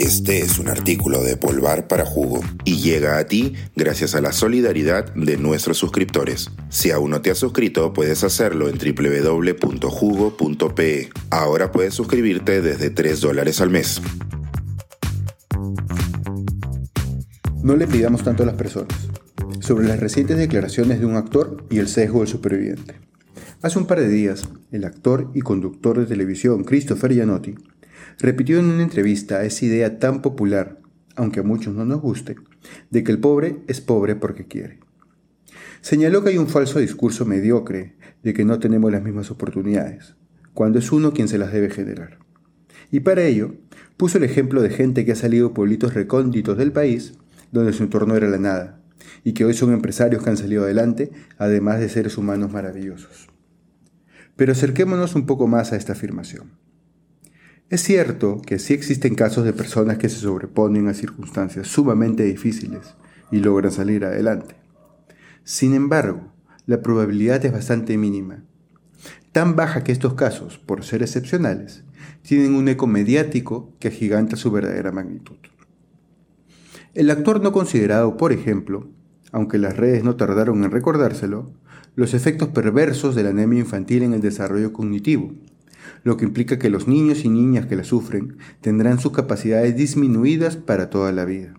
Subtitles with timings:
[0.00, 4.32] Este es un artículo de Polvar para Jugo y llega a ti gracias a la
[4.32, 6.52] solidaridad de nuestros suscriptores.
[6.68, 9.80] Si aún no te has suscrito, puedes hacerlo en www.jugo.pe.
[11.30, 14.00] Ahora puedes suscribirte desde 3 dólares al mes.
[17.64, 18.96] No le pidamos tanto a las personas.
[19.58, 22.94] Sobre las recientes declaraciones de un actor y el sesgo del superviviente.
[23.62, 27.56] Hace un par de días, el actor y conductor de televisión Christopher Gianotti
[28.18, 30.80] repitió en una entrevista esa idea tan popular,
[31.16, 32.36] aunque a muchos no nos guste,
[32.90, 34.80] de que el pobre es pobre porque quiere.
[35.80, 40.16] Señaló que hay un falso discurso mediocre de que no tenemos las mismas oportunidades,
[40.54, 42.18] cuando es uno quien se las debe generar.
[42.90, 43.54] Y para ello,
[43.96, 47.14] puso el ejemplo de gente que ha salido de pueblitos recónditos del país,
[47.52, 48.80] donde su entorno era la nada,
[49.24, 53.28] y que hoy son empresarios que han salido adelante, además de seres humanos maravillosos.
[54.36, 56.52] Pero acerquémonos un poco más a esta afirmación.
[57.70, 62.94] Es cierto que sí existen casos de personas que se sobreponen a circunstancias sumamente difíciles
[63.30, 64.56] y logran salir adelante.
[65.44, 66.32] Sin embargo,
[66.64, 68.42] la probabilidad es bastante mínima,
[69.32, 71.84] tan baja que estos casos, por ser excepcionales,
[72.22, 75.36] tienen un eco mediático que agiganta su verdadera magnitud.
[76.94, 78.88] El actor no considerado, por ejemplo,
[79.30, 81.52] aunque las redes no tardaron en recordárselo,
[81.96, 85.34] los efectos perversos de la anemia infantil en el desarrollo cognitivo,
[86.04, 90.56] lo que implica que los niños y niñas que la sufren tendrán sus capacidades disminuidas
[90.56, 91.54] para toda la vida.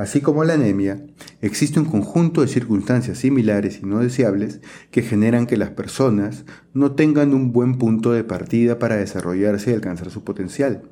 [0.00, 1.04] Así como la anemia,
[1.42, 6.92] existe un conjunto de circunstancias similares y no deseables que generan que las personas no
[6.92, 10.84] tengan un buen punto de partida para desarrollarse y alcanzar su potencial,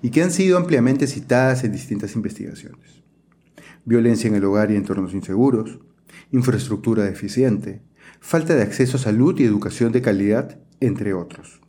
[0.00, 3.02] y que han sido ampliamente citadas en distintas investigaciones.
[3.84, 5.80] Violencia en el hogar y entornos inseguros,
[6.32, 7.82] infraestructura deficiente,
[8.20, 11.60] falta de acceso a salud y educación de calidad entre otros.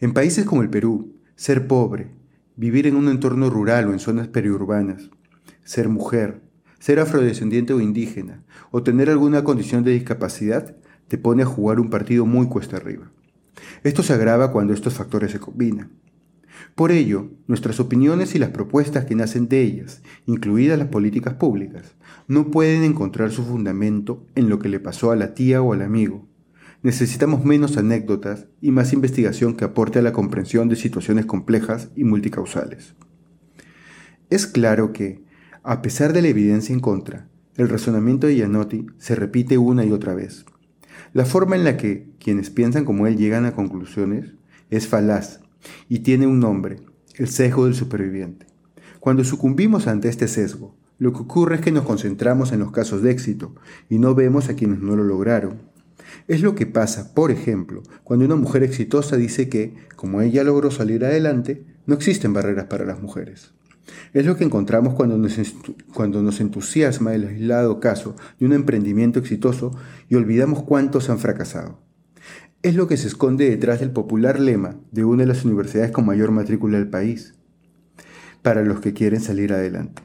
[0.00, 2.10] En países como el Perú, ser pobre,
[2.56, 5.10] vivir en un entorno rural o en zonas periurbanas,
[5.64, 6.42] ser mujer,
[6.78, 10.76] ser afrodescendiente o indígena, o tener alguna condición de discapacidad,
[11.08, 13.10] te pone a jugar un partido muy cuesta arriba.
[13.82, 15.92] Esto se agrava cuando estos factores se combinan.
[16.74, 21.94] Por ello, nuestras opiniones y las propuestas que nacen de ellas, incluidas las políticas públicas,
[22.26, 25.82] no pueden encontrar su fundamento en lo que le pasó a la tía o al
[25.82, 26.26] amigo,
[26.84, 32.04] Necesitamos menos anécdotas y más investigación que aporte a la comprensión de situaciones complejas y
[32.04, 32.94] multicausales.
[34.28, 35.24] Es claro que,
[35.62, 39.92] a pesar de la evidencia en contra, el razonamiento de Gianotti se repite una y
[39.92, 40.44] otra vez.
[41.14, 44.34] La forma en la que quienes piensan como él llegan a conclusiones
[44.68, 45.40] es falaz
[45.88, 46.80] y tiene un nombre,
[47.14, 48.44] el sesgo del superviviente.
[49.00, 53.00] Cuando sucumbimos ante este sesgo, lo que ocurre es que nos concentramos en los casos
[53.00, 53.54] de éxito
[53.88, 55.72] y no vemos a quienes no lo lograron
[56.28, 60.70] es lo que pasa, por ejemplo, cuando una mujer exitosa dice que, como ella logró
[60.70, 63.52] salir adelante, no existen barreras para las mujeres.
[64.12, 69.76] Es lo que encontramos cuando nos, entusiasma el aislado caso de un emprendimiento exitoso
[70.08, 71.80] y olvidamos cuántos han fracasado.
[72.62, 76.06] Es lo que se esconde detrás del popular lema de una de las universidades con
[76.06, 77.34] mayor matrícula del país,
[78.40, 80.02] para los que quieren salir adelante.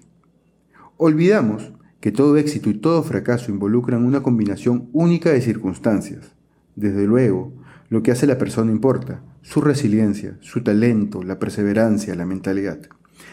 [0.98, 6.34] Olvidamos que todo éxito y todo fracaso involucran una combinación única de circunstancias.
[6.76, 7.54] Desde luego,
[7.90, 12.80] lo que hace la persona importa, su resiliencia, su talento, la perseverancia, la mentalidad.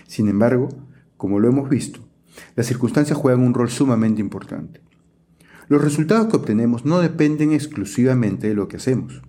[0.07, 0.69] Sin embargo,
[1.17, 2.01] como lo hemos visto,
[2.55, 4.81] las circunstancias juegan un rol sumamente importante.
[5.69, 9.23] Los resultados que obtenemos no dependen exclusivamente de lo que hacemos.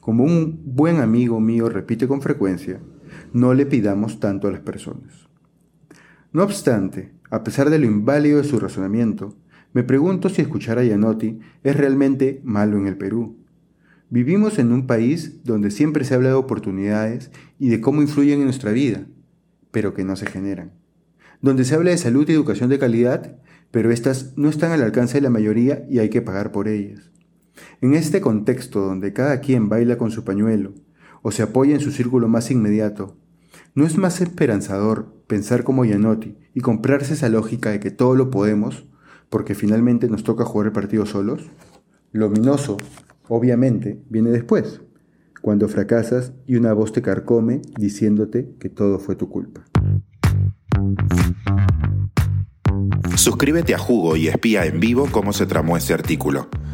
[0.00, 2.80] Como un buen amigo mío repite con frecuencia,
[3.32, 5.26] no le pidamos tanto a las personas.
[6.32, 9.34] No obstante, a pesar de lo inválido de su razonamiento,
[9.72, 13.38] me pregunto si escuchar a Gianotti es realmente malo en el Perú.
[14.08, 18.44] Vivimos en un país donde siempre se habla de oportunidades y de cómo influyen en
[18.44, 19.08] nuestra vida,
[19.72, 20.74] pero que no se generan.
[21.42, 23.36] Donde se habla de salud y educación de calidad,
[23.72, 27.10] pero estas no están al alcance de la mayoría y hay que pagar por ellas.
[27.80, 30.74] En este contexto donde cada quien baila con su pañuelo
[31.22, 33.16] o se apoya en su círculo más inmediato,
[33.74, 38.30] ¿no es más esperanzador pensar como Gianotti y comprarse esa lógica de que todo lo
[38.30, 38.86] podemos
[39.28, 41.42] porque finalmente nos toca jugar el partido solos?
[42.12, 42.76] Lo ominoso,
[43.28, 44.80] obviamente, viene después,
[45.42, 49.64] cuando fracasas y una voz te carcome diciéndote que todo fue tu culpa.
[53.16, 56.48] Suscríbete a Jugo y espía en vivo cómo se tramó este artículo.